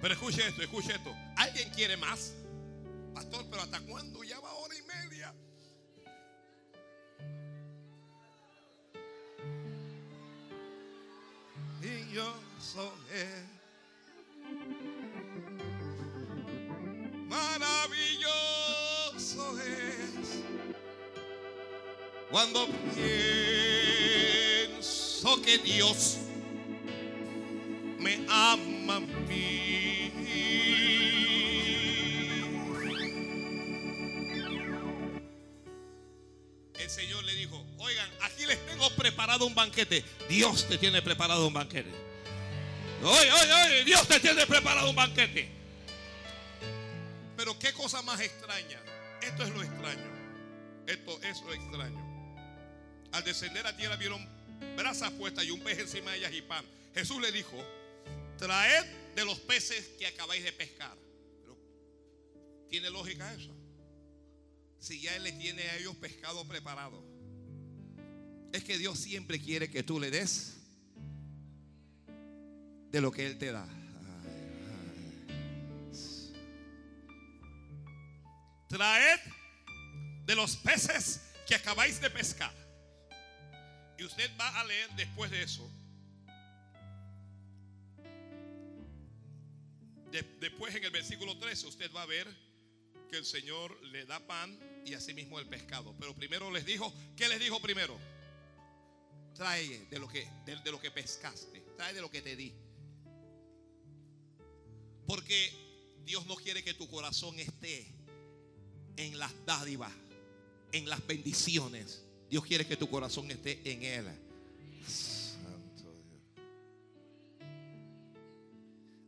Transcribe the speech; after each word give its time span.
Pero 0.00 0.14
escuche 0.14 0.46
esto, 0.46 0.62
escuche 0.62 0.92
esto. 0.94 1.14
¿Alguien 1.36 1.68
quiere 1.70 1.96
más? 1.96 2.34
Pastor, 3.14 3.44
pero 3.50 3.62
¿hasta 3.62 3.80
cuándo? 3.80 4.22
Ya 4.24 4.40
va 4.40 4.52
hora 4.54 4.74
y 4.74 4.82
media. 4.82 5.34
Y 11.82 12.12
yo 12.14 12.34
soy 12.60 12.90
Maravilloso 17.28 18.30
es 19.60 20.42
cuando 22.30 22.66
pienso 24.64 25.42
que 25.42 25.58
Dios 25.58 26.18
me 27.98 28.24
ama 28.28 28.96
a 28.96 29.00
mí. 29.00 29.89
Un 39.38 39.54
banquete. 39.54 40.04
Dios 40.28 40.68
te 40.68 40.78
tiene 40.78 41.02
preparado 41.02 41.46
un 41.46 41.52
banquete. 41.52 41.90
Dios 43.84 44.06
te 44.08 44.20
tiene 44.20 44.46
preparado 44.46 44.90
un 44.90 44.96
banquete. 44.96 45.48
Pero 47.36 47.58
qué 47.58 47.72
cosa 47.72 48.02
más 48.02 48.20
extraña. 48.20 48.80
Esto 49.22 49.44
es 49.44 49.50
lo 49.50 49.62
extraño. 49.62 50.10
Esto 50.86 51.20
es 51.22 51.40
lo 51.42 51.54
extraño. 51.54 52.10
Al 53.12 53.24
descender 53.24 53.66
a 53.66 53.76
tierra 53.76 53.96
vieron 53.96 54.28
brasas 54.76 55.10
puestas 55.12 55.44
y 55.44 55.50
un 55.50 55.60
pez 55.60 55.78
encima 55.78 56.12
de 56.12 56.18
ellas 56.18 56.32
y 56.34 56.42
pan. 56.42 56.64
Jesús 56.94 57.20
le 57.20 57.32
dijo, 57.32 57.56
traed 58.38 58.84
de 59.14 59.24
los 59.24 59.38
peces 59.40 59.88
que 59.98 60.06
acabáis 60.06 60.44
de 60.44 60.52
pescar. 60.52 60.96
¿Tiene 62.68 62.90
lógica 62.90 63.32
eso? 63.34 63.54
Si 64.78 65.00
ya 65.00 65.16
Él 65.16 65.24
les 65.24 65.38
tiene 65.38 65.62
a 65.62 65.76
ellos 65.76 65.96
pescado 65.96 66.46
preparado. 66.46 67.02
Es 68.52 68.64
que 68.64 68.78
Dios 68.78 68.98
siempre 68.98 69.40
quiere 69.40 69.70
que 69.70 69.82
tú 69.82 70.00
le 70.00 70.10
des 70.10 70.56
de 72.90 73.00
lo 73.00 73.12
que 73.12 73.26
Él 73.26 73.38
te 73.38 73.52
da. 73.52 73.66
Traed 78.68 79.20
de 80.26 80.34
los 80.36 80.56
peces 80.56 81.20
que 81.46 81.54
acabáis 81.54 82.00
de 82.00 82.10
pescar. 82.10 82.52
Y 83.98 84.04
usted 84.04 84.30
va 84.38 84.48
a 84.60 84.64
leer 84.64 84.88
después 84.96 85.30
de 85.30 85.42
eso. 85.42 85.68
De- 90.10 90.22
después 90.40 90.74
en 90.74 90.84
el 90.84 90.90
versículo 90.90 91.36
13 91.38 91.66
usted 91.66 91.90
va 91.94 92.02
a 92.02 92.06
ver 92.06 92.26
que 93.10 93.16
el 93.16 93.24
Señor 93.24 93.80
le 93.86 94.04
da 94.06 94.20
pan 94.26 94.56
y 94.84 94.94
asimismo 94.94 95.38
el 95.40 95.46
pescado. 95.46 95.94
Pero 95.98 96.14
primero 96.14 96.50
les 96.50 96.64
dijo, 96.64 96.92
¿qué 97.16 97.28
les 97.28 97.40
dijo 97.40 97.60
primero? 97.60 97.98
Trae 99.40 99.86
de 99.88 99.98
lo 99.98 100.06
que, 100.06 100.28
de, 100.44 100.56
de 100.56 100.70
lo 100.70 100.78
que 100.78 100.90
pescaste, 100.90 101.62
trae 101.74 101.94
de 101.94 102.02
lo 102.02 102.10
que 102.10 102.20
te 102.20 102.36
di. 102.36 102.52
Porque 105.06 105.50
Dios 106.04 106.26
no 106.26 106.36
quiere 106.36 106.62
que 106.62 106.74
tu 106.74 106.86
corazón 106.90 107.38
esté 107.38 107.86
en 108.98 109.18
las 109.18 109.32
dádivas, 109.46 109.90
en 110.72 110.86
las 110.90 111.06
bendiciones. 111.06 112.04
Dios 112.28 112.44
quiere 112.44 112.66
que 112.66 112.76
tu 112.76 112.90
corazón 112.90 113.30
esté 113.30 113.62
en 113.64 113.82
Él. 113.82 114.04
Santo 114.86 115.90
Dios. 115.90 116.20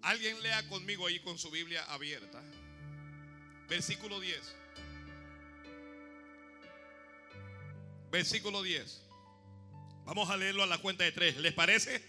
Alguien 0.01 0.43
lea 0.43 0.67
conmigo 0.71 1.09
ahí 1.09 1.21
con 1.21 1.37
su 1.37 1.51
Biblia 1.51 1.85
abierta. 1.93 2.43
Versículo 3.69 4.19
10. 4.19 4.41
Versículo 8.11 8.63
10. 8.63 9.02
Vamos 10.05 10.29
a 10.31 10.37
leerlo 10.37 10.63
a 10.63 10.67
la 10.67 10.79
cuenta 10.79 11.05
de 11.05 11.13
tres. 11.13 11.37
¿Les 11.37 11.53
parece? 11.53 12.03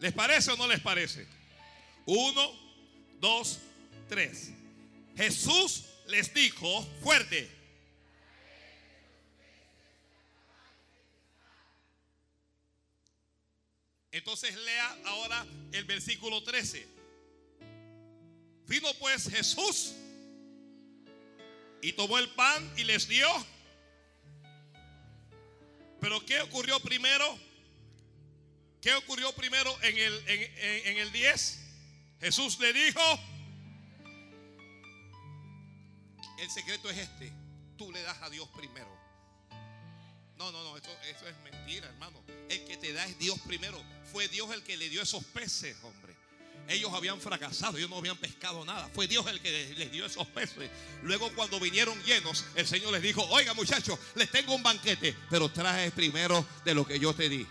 ¿Les 0.00 0.12
parece 0.12 0.52
o 0.52 0.56
no 0.56 0.66
les 0.66 0.80
parece? 0.80 1.26
Uno, 2.06 2.52
dos, 3.20 3.58
tres. 4.08 4.50
Jesús 5.16 5.84
les 6.06 6.32
dijo 6.32 6.82
fuerte. 7.02 7.58
Entonces 14.10 14.56
lea 14.56 14.98
ahora 15.04 15.46
el 15.72 15.84
versículo 15.84 16.42
13. 16.42 16.86
Vino 18.66 18.92
pues 18.94 19.28
Jesús 19.28 19.94
y 21.80 21.92
tomó 21.92 22.18
el 22.18 22.28
pan 22.30 22.72
y 22.76 22.84
les 22.84 23.06
dio. 23.06 23.28
Pero 26.08 26.24
¿qué 26.24 26.40
ocurrió 26.40 26.80
primero? 26.80 27.38
¿Qué 28.80 28.94
ocurrió 28.94 29.30
primero 29.34 29.70
en 29.82 29.98
el, 29.98 30.24
en, 30.26 30.86
en- 30.86 30.96
el 30.96 31.12
10? 31.12 31.60
Jesús 32.18 32.58
le 32.60 32.72
dijo, 32.72 33.00
el 36.38 36.50
secreto 36.50 36.88
es 36.88 36.96
este, 36.96 37.30
tú 37.76 37.92
le 37.92 38.00
das 38.00 38.22
a 38.22 38.30
Dios 38.30 38.48
primero. 38.56 38.88
No, 40.38 40.50
no, 40.50 40.64
no, 40.64 40.78
esto, 40.78 40.88
esto 41.10 41.28
es 41.28 41.36
mentira, 41.40 41.86
hermano. 41.88 42.24
El 42.48 42.64
que 42.64 42.78
te 42.78 42.94
da 42.94 43.04
es 43.04 43.18
Dios 43.18 43.38
primero. 43.40 43.78
Fue 44.10 44.28
Dios 44.28 44.50
el 44.54 44.62
que 44.62 44.78
le 44.78 44.88
dio 44.88 45.02
esos 45.02 45.22
peces, 45.26 45.76
hombre. 45.82 46.07
Ellos 46.68 46.92
habían 46.92 47.18
fracasado, 47.18 47.78
ellos 47.78 47.88
no 47.88 47.96
habían 47.96 48.16
pescado 48.18 48.62
nada. 48.64 48.88
Fue 48.92 49.06
Dios 49.06 49.26
el 49.26 49.40
que 49.40 49.74
les 49.78 49.90
dio 49.90 50.04
esos 50.04 50.26
peces. 50.28 50.70
Luego 51.02 51.32
cuando 51.34 51.58
vinieron 51.58 51.98
llenos, 52.04 52.44
el 52.54 52.66
Señor 52.66 52.92
les 52.92 53.02
dijo, 53.02 53.22
oiga 53.30 53.54
muchachos, 53.54 53.98
les 54.14 54.30
tengo 54.30 54.54
un 54.54 54.62
banquete, 54.62 55.16
pero 55.30 55.48
trae 55.48 55.90
primero 55.90 56.46
de 56.66 56.74
lo 56.74 56.86
que 56.86 56.98
yo 56.98 57.14
te 57.14 57.30
di. 57.30 57.46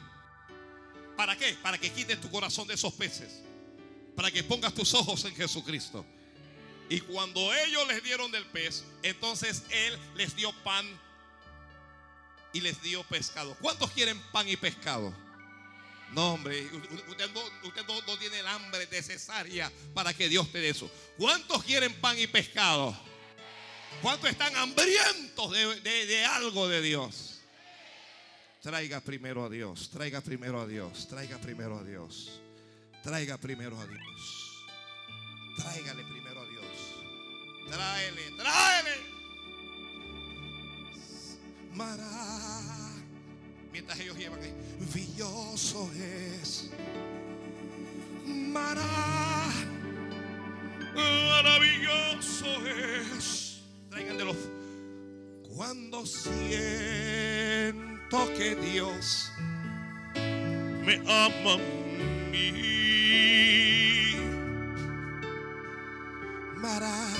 ¿Para 1.15 1.35
qué? 1.35 1.57
Para 1.63 1.79
que 1.79 1.91
quites 1.91 2.21
tu 2.21 2.29
corazón 2.29 2.67
de 2.67 2.75
esos 2.75 2.93
peces. 2.93 3.41
Para 4.15 4.29
que 4.29 4.43
pongas 4.43 4.73
tus 4.73 4.93
ojos 4.93 5.25
en 5.25 5.35
Jesucristo. 5.35 6.05
Y 6.89 7.01
cuando 7.01 7.53
ellos 7.53 7.87
les 7.87 8.03
dieron 8.03 8.31
del 8.31 8.45
pez, 8.45 8.83
entonces 9.01 9.63
Él 9.71 9.97
les 10.15 10.35
dio 10.35 10.53
pan 10.63 10.87
y 12.53 12.61
les 12.61 12.81
dio 12.83 13.03
pescado. 13.03 13.55
¿Cuántos 13.59 13.91
quieren 13.91 14.21
pan 14.31 14.47
y 14.47 14.55
pescado? 14.55 15.13
No, 16.11 16.33
hombre, 16.33 16.63
usted, 17.09 17.29
no, 17.33 18.17
tiene 18.17 18.39
el 18.39 18.47
hambre 18.47 18.87
necesaria 18.89 19.71
para 19.93 20.13
que 20.13 20.29
Dios 20.29 20.49
te 20.51 20.59
dé 20.59 20.69
eso. 20.69 20.89
¿Cuántos 21.17 21.63
quieren 21.63 21.93
pan 21.99 22.17
y 22.17 22.27
pescado? 22.27 22.97
¿Cuántos 24.01 24.29
están 24.29 24.55
hambrientos 24.55 25.51
de, 25.51 25.81
de- 25.81 26.05
de 26.05 26.25
algo 26.25 26.67
de 26.67 26.81
Dios? 26.81 27.41
Traiga 28.61 28.99
primero 29.01 29.45
a 29.45 29.49
Dios, 29.49 29.89
traiga 29.91 30.21
primero 30.21 30.61
a 30.61 30.67
Dios, 30.67 31.07
traiga 31.07 31.37
primero 31.37 31.77
a 31.77 31.83
Dios, 31.83 32.41
traiga 33.03 33.37
primero 33.37 33.79
a 33.79 33.85
Dios, 33.85 34.65
tráigale 35.57 36.03
primero 36.03 36.41
a 36.41 36.45
Dios, 36.45 36.65
tráele, 37.69 38.31
tráele. 38.37 39.17
Mara. 41.73 42.86
Mientras 43.77 43.99
ellos 43.99 44.17
llevan 44.17 44.39
villoso 44.91 45.87
es. 46.41 46.71
Mara. 48.25 48.81
Maravilloso 50.95 52.47
es. 52.65 53.61
Traigan 53.91 54.17
de 54.17 54.25
los. 54.25 54.35
Cuando 55.55 56.07
siento 56.07 56.57
que 58.35 58.55
Dios 58.55 59.31
me 60.83 60.95
ama 61.05 61.61
a. 66.63 67.13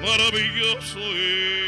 Maravilloso 0.00 0.98
es. 1.14 1.63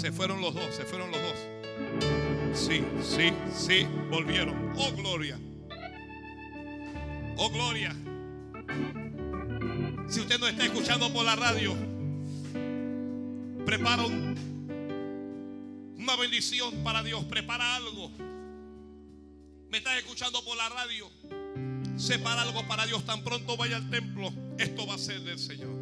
Se 0.00 0.10
fueron 0.10 0.40
los 0.40 0.54
dos, 0.54 0.74
se 0.74 0.86
fueron 0.86 1.10
los 1.10 1.20
dos. 1.20 1.36
Sí, 2.54 2.82
sí, 3.02 3.34
sí, 3.54 3.86
volvieron. 4.08 4.72
Oh, 4.74 4.90
gloria. 4.92 5.38
Oh, 7.36 7.50
gloria. 7.50 7.94
Si 10.08 10.20
usted 10.20 10.40
no 10.40 10.48
está 10.48 10.64
escuchando 10.64 11.12
por 11.12 11.26
la 11.26 11.36
radio, 11.36 11.76
prepara 13.66 14.06
una 15.98 16.16
bendición 16.16 16.82
para 16.82 17.02
Dios. 17.02 17.22
Prepara 17.26 17.76
algo. 17.76 18.10
Me 19.68 19.76
estás 19.76 19.98
escuchando 19.98 20.42
por 20.46 20.56
la 20.56 20.70
radio. 20.70 21.10
Separa 21.98 22.40
algo 22.40 22.66
para 22.66 22.86
Dios. 22.86 23.04
Tan 23.04 23.22
pronto 23.22 23.54
vaya 23.58 23.76
al 23.76 23.90
templo. 23.90 24.32
Esto 24.56 24.86
va 24.86 24.94
a 24.94 24.98
ser 24.98 25.20
del 25.20 25.38
Señor. 25.38 25.79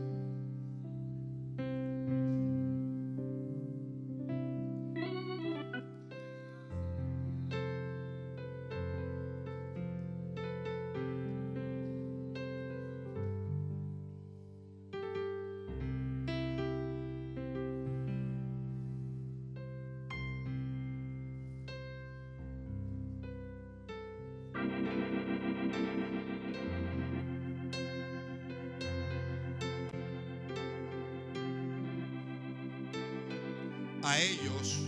A 34.08 34.19
ellos 34.19 34.78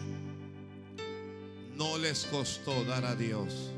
no 1.76 1.98
les 1.98 2.24
costó 2.24 2.84
dar 2.84 3.04
a 3.04 3.14
Dios. 3.14 3.70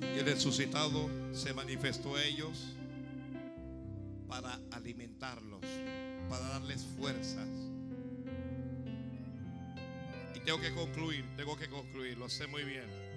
Y 0.00 0.18
el 0.18 0.24
resucitado 0.24 1.08
se 1.32 1.54
manifestó 1.54 2.16
a 2.16 2.24
ellos 2.24 2.74
para 4.28 4.58
alimentarlos, 4.72 5.60
para 6.28 6.48
darles 6.48 6.84
fuerzas. 6.98 7.48
Y 10.34 10.40
tengo 10.40 10.60
que 10.60 10.74
concluir, 10.74 11.24
tengo 11.36 11.56
que 11.56 11.68
concluir, 11.68 12.18
lo 12.18 12.28
sé 12.28 12.48
muy 12.48 12.64
bien. 12.64 13.11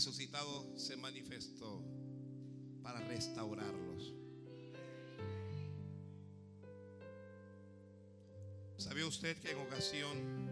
Resucitado 0.00 0.66
se 0.78 0.96
manifestó 0.96 1.84
para 2.82 3.00
restaurarlos. 3.00 4.14
¿Sabe 8.78 9.04
usted 9.04 9.36
que 9.40 9.50
en 9.50 9.58
ocasión 9.58 10.46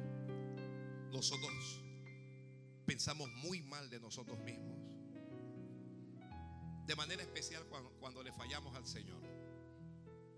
nosotros 1.11 1.83
pensamos 2.85 3.31
muy 3.43 3.63
mal 3.63 3.89
de 3.89 3.99
nosotros 4.01 4.39
mismos? 4.41 4.77
De 6.87 6.95
manera 6.95 7.23
especial 7.23 7.65
cuando, 7.71 7.89
cuando 7.93 8.23
le 8.23 8.33
fallamos 8.33 8.77
al 8.77 8.87
Señor. 8.87 9.23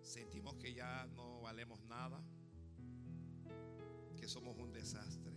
Sentimos 0.02 0.54
que 0.54 0.72
ya 0.72 1.08
no 1.16 1.40
valemos 1.40 1.80
nada, 1.86 2.22
que 4.16 4.28
somos 4.28 4.56
un 4.56 4.72
desastre, 4.72 5.34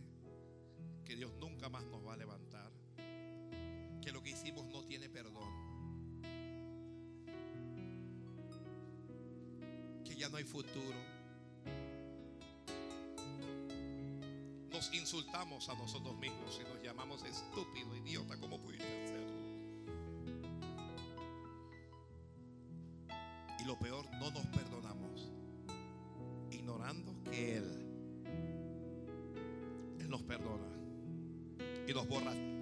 que 1.04 1.16
Dios 1.16 1.34
nunca 1.40 1.70
más 1.70 1.84
nos 1.86 2.06
va 2.06 2.14
a 2.14 2.18
levantar, 2.18 2.83
que 4.04 4.12
lo 4.12 4.22
que 4.22 4.32
hicimos 4.32 4.66
no 4.66 4.84
tiene 4.84 5.10
perdón. 5.10 5.64
que 10.04 10.16
ya 10.16 10.28
no 10.28 10.36
hay 10.36 10.44
futuro. 10.44 10.98
Nos 14.72 14.94
insultamos 14.94 15.70
a 15.70 15.76
nosotros 15.76 16.18
mismos 16.18 16.60
y 16.60 16.64
nos 16.68 16.84
llamamos 16.84 17.24
estúpido, 17.24 17.96
idiota, 17.96 18.38
¿cómo 18.38 18.60
pudiste 18.60 19.04
hacerlo? 19.04 19.34
Y 23.60 23.64
lo 23.64 23.80
peor, 23.80 24.06
no 24.20 24.30
nos 24.32 24.46
perdonamos, 24.48 25.32
ignorando 26.52 27.24
que 27.24 27.58
Él, 27.58 28.26
Él 30.00 30.10
nos 30.10 30.24
perdona 30.24 30.68
y 31.88 31.94
nos 31.94 32.08
borra 32.08 32.53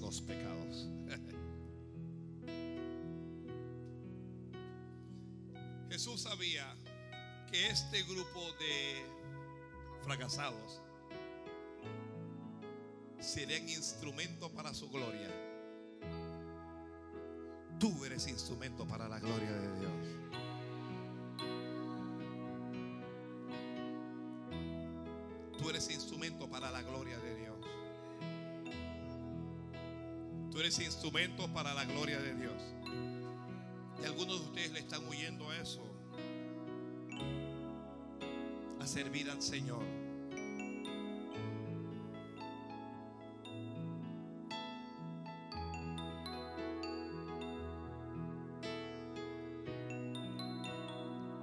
los 0.00 0.20
pecados. 0.20 0.88
Jesús 5.88 6.22
sabía 6.22 6.76
que 7.50 7.68
este 7.68 8.02
grupo 8.02 8.52
de 8.58 9.06
fracasados 10.02 10.82
serían 13.20 13.68
instrumento 13.68 14.52
para 14.52 14.74
su 14.74 14.90
gloria. 14.90 15.30
Tú 17.78 18.04
eres 18.04 18.26
instrumento 18.26 18.84
para 18.86 19.08
la 19.08 19.20
gloria 19.20 19.52
de 19.52 19.78
Dios. 19.78 19.92
Tú 25.58 25.70
eres 25.70 25.88
instrumento 25.90 26.48
para 26.48 26.70
la 26.70 26.82
gloria 26.82 27.18
de 27.18 27.30
Dios. 27.30 27.35
Tú 30.56 30.60
eres 30.60 30.78
instrumento 30.78 31.46
para 31.52 31.74
la 31.74 31.84
gloria 31.84 32.18
de 32.18 32.34
Dios. 32.34 32.54
Y 34.02 34.06
algunos 34.06 34.40
de 34.40 34.46
ustedes 34.46 34.72
le 34.72 34.78
están 34.78 35.06
huyendo 35.06 35.50
a 35.50 35.56
eso. 35.58 35.82
A 38.80 38.86
servir 38.86 39.28
al 39.28 39.42
Señor. 39.42 39.82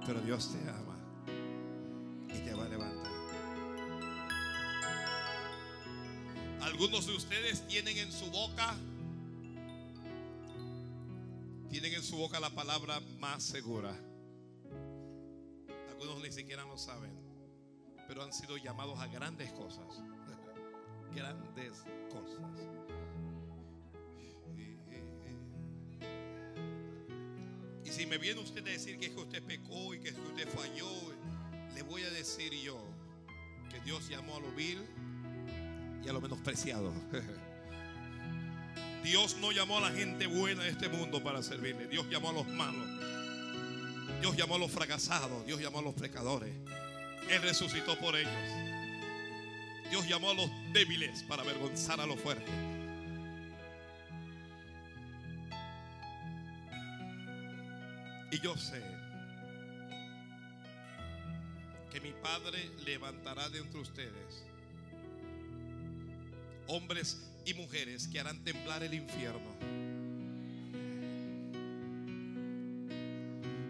Pero 0.04 0.20
Dios 0.22 0.50
te 0.50 0.68
ama 0.68 0.98
y 2.34 2.38
te 2.40 2.52
va 2.52 2.64
a 2.64 2.68
levantar. 2.68 3.12
Algunos 6.62 7.06
de 7.06 7.14
ustedes 7.14 7.64
tienen 7.68 7.96
en 7.98 8.10
su 8.10 8.28
boca 8.32 8.74
su 12.14 12.20
boca 12.20 12.38
la 12.38 12.50
palabra 12.50 13.00
más 13.18 13.42
segura. 13.42 13.92
Algunos 15.90 16.22
ni 16.22 16.30
siquiera 16.30 16.62
lo 16.62 16.78
saben, 16.78 17.10
pero 18.06 18.22
han 18.22 18.32
sido 18.32 18.56
llamados 18.56 19.00
a 19.00 19.08
grandes 19.08 19.50
cosas. 19.50 20.00
grandes 21.12 21.72
cosas. 22.12 22.38
Y 27.84 27.90
si 27.90 28.06
me 28.06 28.18
viene 28.18 28.40
usted 28.40 28.64
a 28.64 28.70
decir 28.70 28.96
que 28.96 29.06
es 29.06 29.12
que 29.12 29.20
usted 29.20 29.42
pecó 29.42 29.92
y 29.92 29.98
que, 29.98 30.10
es 30.10 30.14
que 30.14 30.20
usted 30.20 30.48
falló, 30.50 30.88
le 31.74 31.82
voy 31.82 32.04
a 32.04 32.10
decir 32.10 32.52
yo 32.52 32.80
que 33.72 33.80
Dios 33.80 34.08
llamó 34.08 34.36
a 34.36 34.40
lo 34.40 34.52
vil 34.52 34.86
y 36.04 36.08
a 36.08 36.12
lo 36.12 36.20
menospreciado. 36.20 36.92
Dios 39.04 39.36
no 39.36 39.52
llamó 39.52 39.76
a 39.76 39.82
la 39.82 39.90
gente 39.90 40.26
buena 40.26 40.62
de 40.62 40.70
este 40.70 40.88
mundo 40.88 41.22
para 41.22 41.42
servirle. 41.42 41.86
Dios 41.88 42.06
llamó 42.08 42.30
a 42.30 42.32
los 42.32 42.48
malos. 42.48 42.88
Dios 44.22 44.34
llamó 44.34 44.54
a 44.54 44.58
los 44.58 44.70
fracasados. 44.70 45.44
Dios 45.44 45.60
llamó 45.60 45.80
a 45.80 45.82
los 45.82 45.92
pecadores. 45.92 46.50
Él 47.28 47.42
resucitó 47.42 47.98
por 47.98 48.16
ellos. 48.16 48.32
Dios 49.90 50.08
llamó 50.08 50.30
a 50.30 50.34
los 50.34 50.50
débiles 50.72 51.22
para 51.24 51.42
avergonzar 51.42 52.00
a 52.00 52.06
los 52.06 52.18
fuertes. 52.18 52.48
Y 58.32 58.40
yo 58.40 58.56
sé 58.56 58.82
que 61.92 62.00
mi 62.00 62.12
Padre 62.12 62.70
levantará 62.86 63.50
de 63.50 63.58
entre 63.58 63.80
ustedes 63.80 64.46
hombres 66.68 67.33
y 67.44 67.54
mujeres 67.54 68.08
que 68.08 68.20
harán 68.20 68.42
temblar 68.42 68.82
el 68.82 68.94
infierno. 68.94 69.54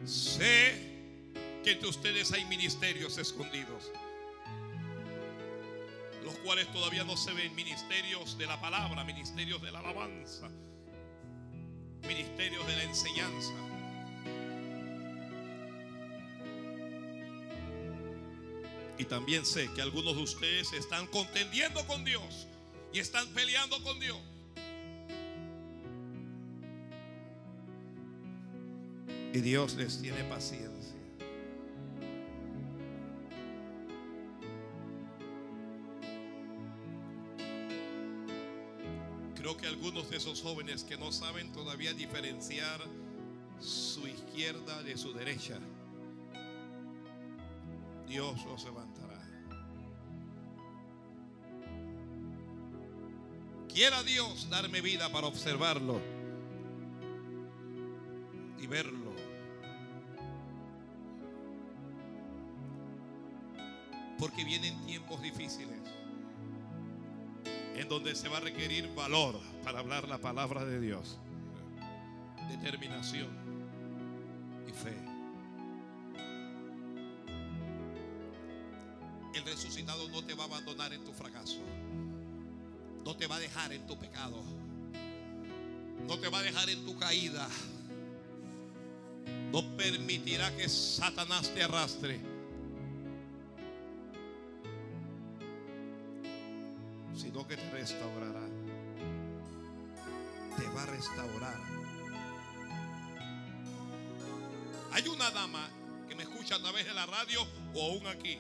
Sé 0.05 0.95
que 1.65 1.73
entre 1.73 1.89
ustedes 1.89 2.33
hay 2.33 2.45
ministerios 2.45 3.17
escondidos, 3.19 3.91
los 6.23 6.35
cuales 6.39 6.71
todavía 6.73 7.05
no 7.05 7.17
se 7.17 7.33
ven, 7.33 7.55
ministerios 7.55 8.37
de 8.37 8.47
la 8.47 8.61
palabra, 8.61 9.03
ministerios 9.05 9.63
de 9.63 9.73
la 9.73 9.81
alabanza, 9.81 10.49
ministerios 12.03 12.67
de 12.67 12.77
la 12.77 12.83
enseñanza. 12.85 13.53
Y 18.99 19.05
también 19.07 19.45
sé 19.45 19.71
que 19.75 19.83
algunos 19.83 20.17
de 20.17 20.23
ustedes 20.23 20.73
están 20.73 21.07
contendiendo 21.09 21.85
con 21.87 22.05
Dios 22.05 22.47
y 22.95 23.01
están 23.01 23.27
peleando 23.31 23.83
con 23.83 23.99
Dios. 23.99 24.17
Y 29.33 29.41
Dios 29.41 29.75
les 29.75 30.01
tiene 30.01 30.23
paciencia. 30.25 30.95
Creo 39.35 39.57
que 39.57 39.67
algunos 39.67 40.09
de 40.09 40.17
esos 40.17 40.41
jóvenes 40.41 40.85
que 40.85 40.97
no 40.97 41.11
saben 41.11 41.53
todavía 41.53 41.93
diferenciar 41.95 42.81
su 43.59 44.07
izquierda 44.07 44.85
de 44.85 44.97
su 44.97 45.13
derecha, 45.13 45.59
Dios 48.07 48.45
los 48.45 48.63
levanta. 48.63 48.94
Quiera 53.75 54.05
Dios 54.05 54.49
darme 54.49 54.81
vida 54.81 55.11
para 55.11 55.27
observarlo 55.27 56.01
y 58.57 58.69
verlo. 58.69 59.13
Porque 64.17 64.45
vienen 64.45 64.87
tiempos 64.87 65.21
difíciles 65.21 65.81
en 67.75 67.89
donde 67.89 68.15
se 68.15 68.29
va 68.29 68.37
a 68.37 68.41
requerir 68.41 68.95
valor 68.95 69.41
para 69.65 69.81
hablar 69.81 70.07
la 70.07 70.19
palabra 70.19 70.65
de 70.65 70.79
Dios, 70.81 71.19
determinación 72.49 73.29
y 74.69 74.73
fe. 74.73 74.97
El 79.35 79.45
resucitado 79.45 80.09
no 80.11 80.23
te 80.23 80.35
va 80.35 80.45
a 80.45 80.47
abandonar 80.47 80.93
en 80.93 81.03
tu 81.03 81.13
fracaso, 81.13 81.59
no 83.05 83.17
te 83.17 83.27
va 83.27 83.37
a 83.37 83.41
dejar 83.41 83.73
en 83.73 83.87
tu 83.87 83.99
pecado, 83.99 84.43
no 86.07 86.19
te 86.19 86.29
va 86.29 86.39
a 86.39 86.43
dejar 86.43 86.69
en 86.71 86.85
tu 86.85 86.99
caída, 86.99 87.49
no 89.53 89.77
permitirá 89.77 90.55
que 90.57 90.69
Satanás 90.69 91.51
te 91.55 91.63
arrastre. 91.63 92.35
sino 97.17 97.47
que 97.47 97.57
te 97.57 97.71
restaurará. 97.71 98.43
Te 100.57 100.69
va 100.69 100.83
a 100.83 100.87
restaurar. 100.87 101.61
Hay 104.93 105.09
una 105.09 105.31
dama 105.31 105.69
que 106.09 106.15
me 106.15 106.23
escucha 106.23 106.57
a 106.57 106.59
través 106.61 106.87
de 106.87 106.95
la 106.95 107.07
radio 107.07 107.47
o 107.75 107.91
aún 107.91 108.07
aquí. 108.07 108.39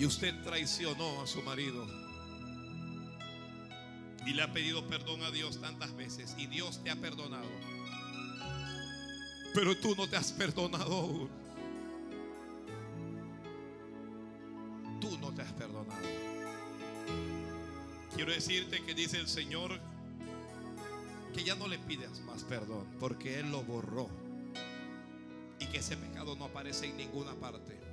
Y 0.00 0.06
usted 0.06 0.34
traicionó 0.42 1.22
a 1.22 1.26
su 1.26 1.42
marido. 1.42 1.86
Y 4.26 4.32
le 4.32 4.42
ha 4.42 4.52
pedido 4.52 4.84
perdón 4.88 5.22
a 5.22 5.30
Dios 5.30 5.60
tantas 5.60 5.94
veces. 5.94 6.34
Y 6.38 6.46
Dios 6.46 6.82
te 6.82 6.90
ha 6.90 6.96
perdonado. 6.96 7.48
Pero 9.54 9.76
tú 9.76 9.94
no 9.94 10.08
te 10.08 10.16
has 10.16 10.32
perdonado 10.32 11.28
tú 15.00 15.18
no 15.18 15.32
te 15.32 15.42
has 15.42 15.52
perdonado. 15.52 16.02
Quiero 18.14 18.32
decirte 18.32 18.82
que 18.82 18.94
dice 18.94 19.18
el 19.18 19.28
Señor 19.28 19.80
que 21.34 21.42
ya 21.42 21.54
no 21.54 21.66
le 21.68 21.78
pidas 21.78 22.20
más 22.20 22.42
perdón 22.44 22.86
porque 22.98 23.40
Él 23.40 23.50
lo 23.50 23.62
borró 23.62 24.08
y 25.58 25.66
que 25.66 25.78
ese 25.78 25.96
pecado 25.96 26.36
no 26.36 26.46
aparece 26.46 26.86
en 26.86 26.96
ninguna 26.96 27.34
parte. 27.34 27.89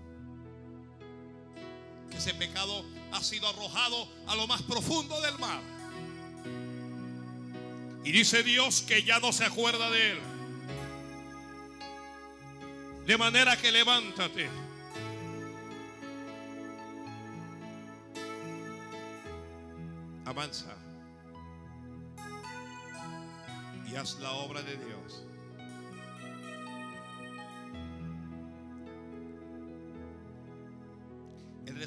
Ese 2.18 2.34
pecado 2.34 2.84
ha 3.12 3.24
sido 3.24 3.48
arrojado 3.48 4.08
a 4.26 4.36
lo 4.36 4.48
más 4.48 4.62
profundo 4.64 5.22
del 5.22 5.38
mar. 5.38 5.62
Y 8.04 8.12
dice 8.12 8.44
Dios 8.44 8.82
que 8.82 9.04
ya 9.04 9.20
no 9.20 9.32
se 9.32 9.46
acuerda 9.46 9.90
de 9.92 10.12
Él. 10.12 10.20
De 13.06 13.18
manera 13.18 13.56
que 13.56 13.72
levántate. 13.72 14.50
avanza 20.28 20.76
y 23.90 23.96
haz 23.96 24.20
la 24.20 24.34
obra 24.34 24.62
de 24.62 24.76
Dios. 24.76 25.24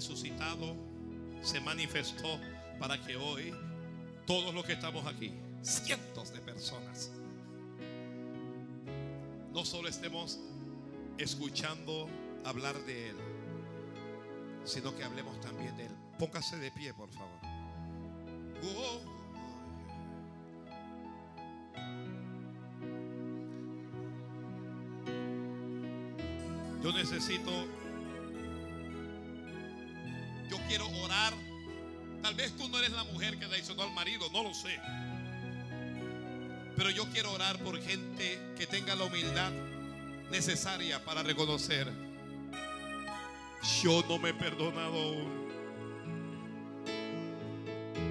Resucitado 0.01 0.75
se 1.43 1.61
manifestó 1.61 2.41
para 2.79 2.99
que 3.05 3.17
hoy 3.17 3.55
todos 4.27 4.55
los 4.55 4.65
que 4.65 4.73
estamos 4.73 5.07
aquí, 5.07 5.31
cientos 5.61 6.33
de 6.33 6.41
personas, 6.41 7.13
no 9.53 9.63
solo 9.63 9.89
estemos 9.89 10.41
escuchando 11.19 12.09
hablar 12.47 12.79
de 12.87 13.11
Él, 13.11 13.17
sino 14.65 14.97
que 14.97 15.05
hablemos 15.05 15.39
también 15.41 15.77
de 15.77 15.85
Él. 15.85 15.93
Póngase 16.19 16.57
de 16.57 16.71
pie, 16.71 16.95
por 16.95 17.11
favor. 17.11 17.39
Yo 26.83 26.91
necesito, 26.93 27.51
vez 32.41 32.57
tú 32.57 32.69
no 32.69 32.79
eres 32.79 32.93
la 32.93 33.05
mujer 33.05 33.39
que 33.39 33.47
traicionó 33.47 33.83
al 33.83 33.93
marido, 33.93 34.29
no 34.33 34.43
lo 34.43 34.55
sé. 34.55 34.79
Pero 36.77 36.91
yo 36.91 37.05
quiero 37.11 37.33
orar 37.33 37.59
por 37.59 37.81
gente 37.83 38.41
que 38.57 38.67
tenga 38.67 38.95
la 38.95 39.05
humildad 39.05 39.53
necesaria 40.31 41.05
para 41.05 41.23
reconocer, 41.23 41.87
yo 43.83 44.03
no 44.09 44.19
me 44.19 44.31
he 44.31 44.35
perdonado 44.35 44.95
aún. 44.95 45.41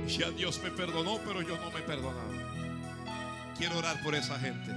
Ya 0.07 0.29
Dios 0.31 0.59
me 0.63 0.71
perdonó, 0.71 1.19
pero 1.25 1.41
yo 1.41 1.57
no 1.57 1.71
me 1.71 1.79
he 1.79 1.83
perdonado. 1.83 2.33
Quiero 3.57 3.77
orar 3.77 4.01
por 4.03 4.13
esa 4.15 4.39
gente. 4.39 4.71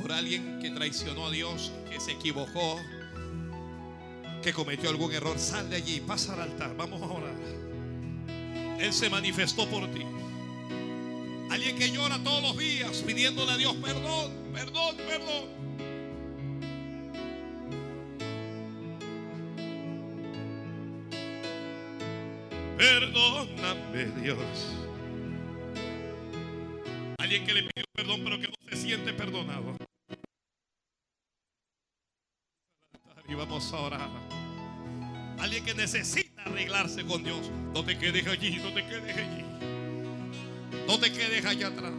Por 0.00 0.12
alguien 0.12 0.58
que 0.60 0.70
traicionó 0.70 1.26
a 1.26 1.30
Dios, 1.30 1.72
que 1.88 2.00
se 2.00 2.12
equivocó, 2.12 2.80
que 4.42 4.52
cometió 4.52 4.90
algún 4.90 5.12
error. 5.12 5.38
Sal 5.38 5.70
de 5.70 5.76
allí, 5.76 6.00
pasa 6.00 6.34
al 6.34 6.42
altar. 6.42 6.76
Vamos 6.76 7.00
a 7.00 7.06
orar. 7.06 7.34
Él 8.78 8.92
se 8.92 9.08
manifestó 9.08 9.66
por 9.68 9.86
ti. 9.92 10.02
Alguien 11.50 11.76
que 11.78 11.90
llora 11.90 12.18
todos 12.22 12.42
los 12.42 12.58
días 12.58 13.02
pidiéndole 13.06 13.52
a 13.52 13.56
Dios 13.56 13.76
perdón, 13.76 14.32
perdón, 14.52 14.96
perdón. 14.96 15.62
Perdóname, 22.76 24.04
Dios. 24.22 24.38
Alguien 27.18 27.46
que 27.46 27.54
le 27.54 27.62
pidió 27.62 27.84
perdón, 27.92 28.20
pero 28.24 28.40
que 28.40 28.48
no 28.48 28.54
se 28.68 28.76
siente 28.76 29.12
perdonado. 29.12 29.76
Vamos 33.34 33.72
a 33.72 33.76
orar. 33.80 34.08
Alguien 35.38 35.64
que 35.64 35.74
necesita 35.74 36.42
arreglarse 36.44 37.04
con 37.04 37.24
Dios. 37.24 37.50
No 37.74 37.84
te 37.84 37.98
quedes 37.98 38.26
allí, 38.26 38.56
no 38.56 38.72
te 38.72 38.86
quedes 38.86 39.16
allí. 39.16 39.44
No 40.86 40.98
te 40.98 41.12
quedes 41.12 41.44
allá 41.44 41.68
atrás. 41.68 41.92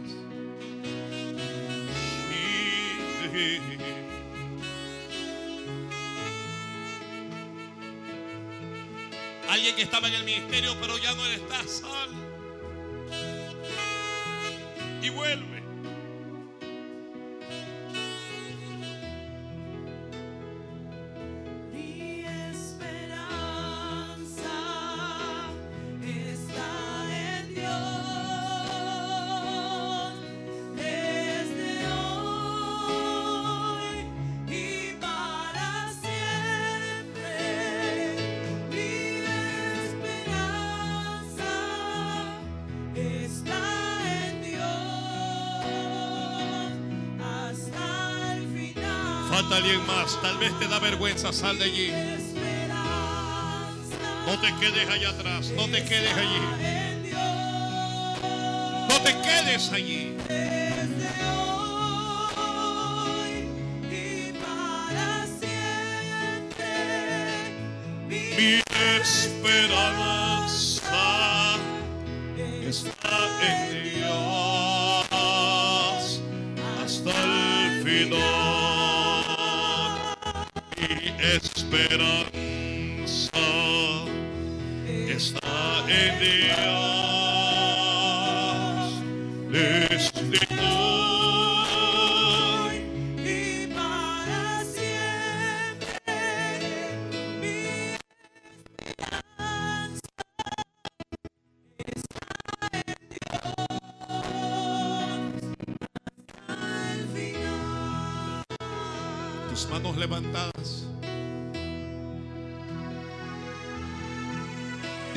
Alguien 9.48 9.76
que 9.76 9.82
estaba 9.82 10.08
en 10.08 10.14
el 10.14 10.24
ministerio 10.24 10.76
pero 10.80 10.96
ya 10.98 11.14
no 11.14 11.26
está, 11.26 11.66
sal. 11.66 12.10
Y 15.02 15.10
vuelve. 15.10 15.53
levanta 49.44 49.56
alguien 49.56 49.86
más. 49.86 50.20
Tal 50.20 50.38
vez 50.38 50.58
te 50.58 50.66
da 50.68 50.78
vergüenza, 50.78 51.32
sal 51.32 51.58
de 51.58 51.64
allí. 51.64 51.92
No 54.26 54.40
te 54.40 54.54
quedes 54.56 54.88
allá 54.88 55.10
atrás, 55.10 55.50
no 55.50 55.68
te 55.68 55.84
quedes 55.84 56.16
allí. 56.16 56.40
No 58.88 59.00
te 59.00 59.12
quedes 59.22 59.72
allí. 59.72 60.16
Mi 68.36 68.60
esperanza 69.00 70.08
está 72.62 73.16
en 73.42 73.70
ti. 73.70 73.83
Esperanza 81.74 83.30
está 85.08 85.84
en 85.88 86.20
Dios. 86.20 86.93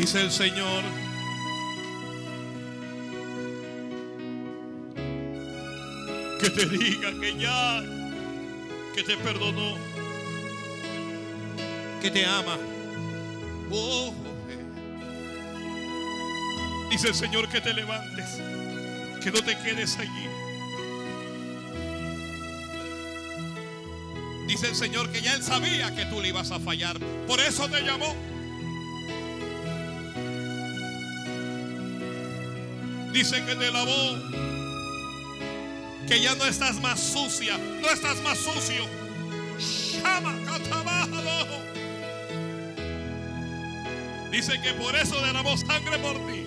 Dice 0.07 0.21
el 0.21 0.31
Señor. 0.31 0.83
Que 6.39 6.49
te 6.49 6.65
diga 6.65 7.11
que 7.19 7.37
ya, 7.37 7.83
que 8.95 9.03
te 9.03 9.17
perdonó, 9.17 9.75
que 12.01 12.09
te 12.09 12.25
ama. 12.25 12.57
Oh, 13.69 14.13
dice 16.89 17.09
el 17.09 17.13
Señor 17.13 17.49
que 17.49 17.59
te 17.59 17.73
levantes, 17.73 18.41
que 19.21 19.29
no 19.29 19.41
te 19.43 19.57
quedes 19.57 19.97
allí. 19.97 20.27
Dice 24.47 24.69
el 24.69 24.75
Señor 24.75 25.11
que 25.11 25.21
ya 25.21 25.33
Él 25.33 25.43
sabía 25.43 25.93
que 25.93 26.05
tú 26.05 26.21
le 26.21 26.29
ibas 26.29 26.51
a 26.51 26.61
fallar. 26.61 26.97
Por 27.27 27.41
eso 27.41 27.67
te 27.67 27.81
llamó. 27.81 28.36
Dice 33.17 33.43
que 33.43 33.55
te 33.55 33.71
lavó. 33.71 34.15
Que 36.07 36.21
ya 36.21 36.35
no 36.35 36.45
estás 36.45 36.79
más 36.81 36.99
sucia. 36.99 37.57
No 37.81 37.89
estás 37.89 38.21
más 38.21 38.37
sucio. 38.37 38.85
Dice 44.29 44.61
que 44.61 44.71
por 44.73 44.95
eso 44.95 45.19
derramó 45.19 45.57
sangre 45.57 45.97
por 45.97 46.15
ti. 46.27 46.45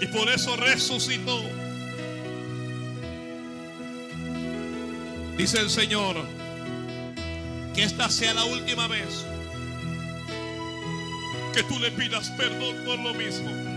Y 0.00 0.06
por 0.06 0.30
eso 0.30 0.56
resucitó. 0.56 1.42
Dice 5.36 5.60
el 5.60 5.68
Señor 5.68 6.16
que 7.74 7.82
esta 7.82 8.08
sea 8.08 8.32
la 8.32 8.46
última 8.46 8.88
vez 8.88 9.26
que 11.52 11.62
tú 11.64 11.78
le 11.80 11.90
pidas 11.90 12.30
perdón 12.30 12.76
por 12.86 12.98
lo 12.98 13.12
mismo. 13.12 13.75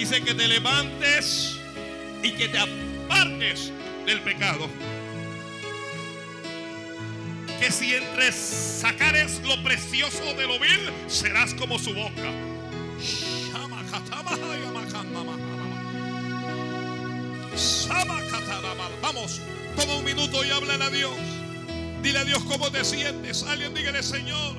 Dice 0.00 0.22
que 0.22 0.32
te 0.32 0.48
levantes 0.48 1.58
y 2.22 2.32
que 2.32 2.48
te 2.48 2.58
apartes 2.58 3.70
del 4.06 4.22
pecado. 4.22 4.66
Que 7.60 7.70
si 7.70 7.92
entre 7.92 8.32
sacares 8.32 9.42
lo 9.44 9.62
precioso 9.62 10.24
de 10.38 10.46
lo 10.46 10.58
vil, 10.58 10.90
serás 11.06 11.52
como 11.52 11.78
su 11.78 11.92
boca. 11.92 12.32
Vamos, 19.02 19.42
toma 19.76 19.96
un 19.96 20.04
minuto 20.06 20.42
y 20.42 20.50
háblale 20.50 20.82
a 20.82 20.88
Dios. 20.88 21.12
Dile 22.02 22.20
a 22.20 22.24
Dios 22.24 22.42
cómo 22.44 22.70
te 22.70 22.86
sientes. 22.86 23.42
Alguien 23.42 23.74
dígale, 23.74 24.02
Señor, 24.02 24.54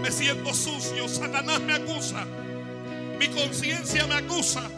me 0.00 0.10
siento 0.10 0.54
sucio. 0.54 1.06
Satanás 1.08 1.60
me 1.60 1.74
acusa. 1.74 2.26
Mi 3.22 3.28
conciencia 3.28 4.04
me 4.08 4.14
acusa. 4.16 4.68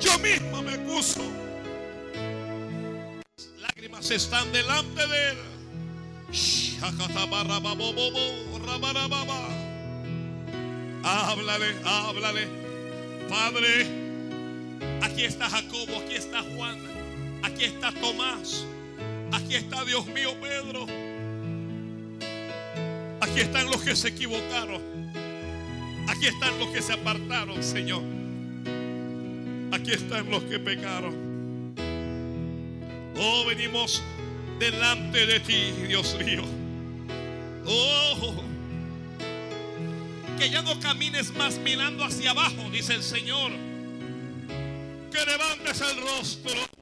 Yo 0.00 0.18
mismo 0.18 0.62
me 0.64 0.72
acuso. 0.72 1.22
Las 3.36 3.60
lágrimas 3.60 4.10
están 4.10 4.50
delante 4.50 5.06
de 5.06 5.30
él. 5.30 5.38
Háblale, 11.04 11.66
háblale. 11.84 12.48
Padre, 13.28 13.86
aquí 15.00 15.22
está 15.22 15.48
Jacobo, 15.48 16.00
aquí 16.04 16.16
está 16.16 16.42
Juan, 16.56 16.80
aquí 17.44 17.66
está 17.66 17.92
Tomás, 17.92 18.64
aquí 19.30 19.54
está 19.54 19.84
Dios 19.84 20.04
mío 20.06 20.34
Pedro. 20.40 20.84
Aquí 23.20 23.38
están 23.38 23.70
los 23.70 23.82
que 23.82 23.94
se 23.94 24.08
equivocaron. 24.08 24.99
Aquí 26.20 26.28
están 26.28 26.58
los 26.58 26.68
que 26.68 26.82
se 26.82 26.92
apartaron, 26.92 27.62
Señor. 27.62 28.02
Aquí 29.72 29.92
están 29.92 30.28
los 30.28 30.42
que 30.42 30.58
pecaron. 30.58 31.74
Oh, 33.16 33.46
venimos 33.46 34.02
delante 34.58 35.24
de 35.24 35.40
ti, 35.40 35.72
Dios 35.88 36.18
mío. 36.22 36.42
Oh, 37.64 38.34
que 40.38 40.50
ya 40.50 40.60
no 40.60 40.78
camines 40.78 41.34
más 41.36 41.56
mirando 41.56 42.04
hacia 42.04 42.32
abajo, 42.32 42.68
dice 42.70 42.96
el 42.96 43.02
Señor. 43.02 43.52
Que 45.10 45.24
levantes 45.24 45.80
el 45.80 46.02
rostro 46.02 46.79